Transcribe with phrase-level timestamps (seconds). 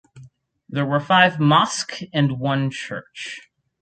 [0.67, 3.39] There are five mosque and one church.